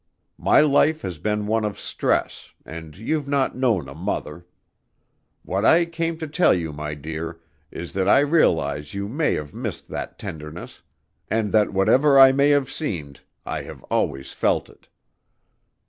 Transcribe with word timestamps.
My 0.39 0.61
life 0.61 1.03
has 1.03 1.19
been 1.19 1.45
one 1.45 1.63
of 1.63 1.77
stress, 1.77 2.53
and 2.65 2.97
you've 2.97 3.27
not 3.27 3.55
known 3.55 3.87
a 3.87 3.93
mother. 3.93 4.47
What 5.43 5.63
I 5.63 5.85
came 5.85 6.17
to 6.17 6.27
tell 6.27 6.55
you, 6.55 6.73
my 6.73 6.95
dear, 6.95 7.39
is 7.69 7.93
that 7.93 8.09
I 8.09 8.21
realize 8.21 8.95
you 8.95 9.07
may 9.07 9.35
have 9.35 9.53
missed 9.53 9.89
that 9.89 10.17
tenderness, 10.17 10.81
and 11.29 11.51
that 11.51 11.71
whatever 11.71 12.17
I 12.17 12.31
may 12.31 12.49
have 12.49 12.71
seemed, 12.71 13.19
I 13.45 13.61
have 13.61 13.83
always 13.91 14.31
felt 14.31 14.69
it." 14.69 14.87